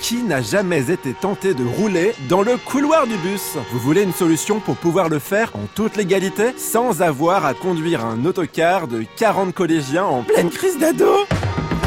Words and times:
qui 0.00 0.22
n'a 0.22 0.42
jamais 0.42 0.90
été 0.90 1.14
tenté 1.14 1.54
de 1.54 1.64
rouler 1.64 2.14
dans 2.28 2.42
le 2.42 2.58
couloir 2.58 3.06
du 3.06 3.16
bus 3.16 3.56
Vous 3.72 3.78
voulez 3.78 4.02
une 4.02 4.12
solution 4.12 4.60
pour 4.60 4.76
pouvoir 4.76 5.08
le 5.08 5.18
faire 5.18 5.50
en 5.54 5.66
toute 5.74 5.96
légalité, 5.96 6.54
sans 6.58 7.00
avoir 7.00 7.46
à 7.46 7.54
conduire 7.54 8.04
un 8.04 8.24
autocar 8.26 8.86
de 8.86 9.04
40 9.16 9.54
collégiens 9.54 10.04
en 10.04 10.22
pleine 10.22 10.50
crise 10.50 10.78
d'ado? 10.78 11.24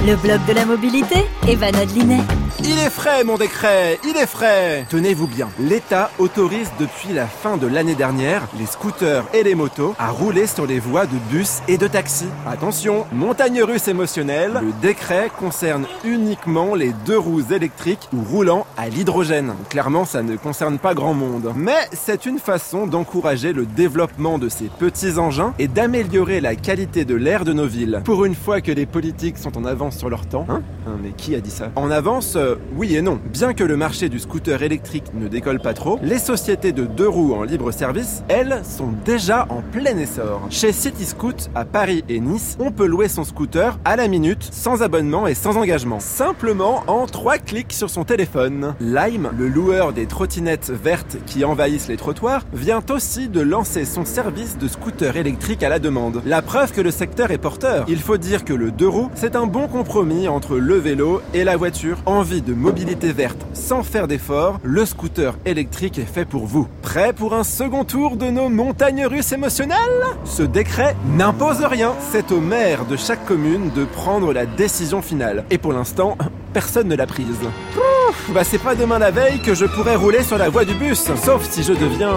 Le 0.05 0.15
blog 0.15 0.39
de 0.47 0.53
la 0.53 0.65
mobilité, 0.65 1.25
Evan 1.47 1.75
Adlinet. 1.75 2.23
Il 2.71 2.77
est 2.77 2.91
frais 2.91 3.23
mon 3.23 3.35
décret, 3.35 3.97
il 4.07 4.15
est 4.15 4.27
frais 4.27 4.85
Tenez-vous 4.89 5.25
bien, 5.25 5.49
l'État 5.59 6.11
autorise 6.19 6.69
depuis 6.79 7.11
la 7.15 7.25
fin 7.25 7.57
de 7.57 7.65
l'année 7.65 7.95
dernière 7.95 8.47
les 8.59 8.67
scooters 8.67 9.25
et 9.33 9.41
les 9.41 9.55
motos 9.55 9.95
à 9.97 10.11
rouler 10.11 10.45
sur 10.45 10.67
les 10.67 10.77
voies 10.77 11.07
de 11.07 11.17
bus 11.31 11.61
et 11.67 11.79
de 11.79 11.87
taxis. 11.87 12.27
Attention, 12.45 13.07
montagne 13.11 13.63
russe 13.63 13.87
émotionnelle, 13.87 14.59
le 14.61 14.71
décret 14.83 15.31
concerne 15.35 15.87
uniquement 16.03 16.75
les 16.75 16.93
deux 17.07 17.17
roues 17.17 17.51
électriques 17.51 18.07
ou 18.13 18.21
roulant 18.21 18.67
à 18.77 18.87
l'hydrogène. 18.87 19.55
Clairement, 19.69 20.05
ça 20.05 20.21
ne 20.21 20.35
concerne 20.35 20.77
pas 20.77 20.93
grand 20.93 21.15
monde. 21.15 21.51
Mais 21.55 21.87
c'est 21.91 22.27
une 22.27 22.37
façon 22.37 22.85
d'encourager 22.85 23.51
le 23.51 23.65
développement 23.65 24.37
de 24.37 24.47
ces 24.47 24.65
petits 24.65 25.17
engins 25.17 25.55
et 25.57 25.67
d'améliorer 25.67 26.39
la 26.39 26.53
qualité 26.53 27.03
de 27.03 27.15
l'air 27.15 27.45
de 27.45 27.53
nos 27.53 27.65
villes. 27.65 28.01
Pour 28.05 28.25
une 28.25 28.35
fois 28.35 28.61
que 28.61 28.71
les 28.71 28.85
politiques 28.85 29.39
sont 29.39 29.57
en 29.57 29.65
avance 29.65 29.97
sur 29.97 30.11
leur 30.11 30.27
temps, 30.27 30.45
hein, 30.47 30.61
hein 30.87 30.97
mais 31.01 31.13
qui 31.17 31.33
a 31.33 31.39
dit 31.39 31.49
ça? 31.49 31.71
En 31.75 31.89
avance, 31.89 32.35
euh, 32.35 32.57
oui 32.75 32.95
et 32.95 33.01
non. 33.01 33.19
Bien 33.31 33.53
que 33.53 33.63
le 33.63 33.77
marché 33.77 34.09
du 34.09 34.19
scooter 34.19 34.61
électrique 34.63 35.13
ne 35.13 35.27
décolle 35.27 35.59
pas 35.59 35.73
trop, 35.73 35.99
les 36.01 36.19
sociétés 36.19 36.71
de 36.71 36.85
deux 36.85 37.07
roues 37.07 37.33
en 37.33 37.43
libre 37.43 37.71
service, 37.71 38.23
elles, 38.27 38.61
sont 38.63 38.93
déjà 39.05 39.45
en 39.49 39.61
plein 39.61 39.97
essor. 39.97 40.47
Chez 40.49 40.71
City 40.71 41.05
Scoot, 41.05 41.49
à 41.55 41.65
Paris 41.65 42.03
et 42.09 42.19
Nice, 42.19 42.57
on 42.59 42.71
peut 42.71 42.85
louer 42.85 43.07
son 43.07 43.23
scooter 43.23 43.79
à 43.85 43.95
la 43.95 44.07
minute, 44.07 44.47
sans 44.51 44.81
abonnement 44.81 45.27
et 45.27 45.33
sans 45.33 45.57
engagement. 45.57 45.99
Simplement 45.99 46.83
en 46.87 47.05
trois 47.05 47.37
clics 47.37 47.73
sur 47.73 47.89
son 47.89 48.03
téléphone. 48.03 48.75
Lime, 48.79 49.29
le 49.37 49.47
loueur 49.47 49.93
des 49.93 50.05
trottinettes 50.05 50.69
vertes 50.69 51.17
qui 51.25 51.45
envahissent 51.45 51.87
les 51.87 51.97
trottoirs, 51.97 52.45
vient 52.53 52.81
aussi 52.89 53.29
de 53.29 53.41
lancer 53.41 53.85
son 53.85 54.05
service 54.05 54.57
de 54.57 54.67
scooter 54.67 55.17
électrique 55.17 55.63
à 55.63 55.69
la 55.69 55.79
demande. 55.79 56.21
La 56.25 56.41
preuve 56.41 56.71
que 56.71 56.81
le 56.81 56.91
secteur 56.91 57.31
est 57.31 57.37
porteur. 57.37 57.85
Il 57.87 57.99
faut 57.99 58.17
dire 58.17 58.45
que 58.45 58.53
le 58.53 58.71
deux 58.71 58.87
roues, 58.87 59.09
c'est 59.15 59.35
un 59.35 59.45
bon 59.45 59.67
compromis 59.67 60.27
entre 60.27 60.57
le 60.57 60.75
vélo 60.75 61.21
et 61.33 61.43
la 61.43 61.57
voiture. 61.57 61.97
Envie 62.05 62.38
de 62.41 62.53
mobilité 62.53 63.11
verte 63.11 63.45
sans 63.53 63.83
faire 63.83 64.07
d'effort, 64.07 64.59
le 64.63 64.85
scooter 64.85 65.37
électrique 65.45 65.99
est 65.99 66.05
fait 66.05 66.25
pour 66.25 66.45
vous. 66.45 66.67
Prêt 66.81 67.13
pour 67.13 67.33
un 67.33 67.43
second 67.43 67.83
tour 67.83 68.17
de 68.17 68.27
nos 68.27 68.49
montagnes 68.49 69.05
russes 69.05 69.31
émotionnelles? 69.31 69.77
Ce 70.25 70.43
décret 70.43 70.95
n'impose 71.15 71.63
rien. 71.63 71.93
C'est 72.11 72.31
au 72.31 72.39
maire 72.39 72.85
de 72.85 72.95
chaque 72.95 73.25
commune 73.25 73.71
de 73.75 73.85
prendre 73.85 74.33
la 74.33 74.45
décision 74.45 75.01
finale. 75.01 75.43
Et 75.49 75.57
pour 75.57 75.73
l'instant, 75.73 76.17
personne 76.53 76.87
ne 76.87 76.95
l'a 76.95 77.07
prise. 77.07 77.39
Ouf, 77.75 78.31
bah 78.33 78.43
c'est 78.43 78.57
pas 78.57 78.75
demain 78.75 78.99
la 78.99 79.11
veille 79.11 79.41
que 79.41 79.53
je 79.53 79.65
pourrais 79.65 79.95
rouler 79.95 80.23
sur 80.23 80.37
la 80.37 80.49
voie 80.49 80.65
du 80.65 80.73
bus, 80.73 81.11
sauf 81.23 81.47
si 81.49 81.63
je 81.63 81.73
deviens 81.73 82.15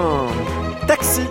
taxi. 0.87 1.23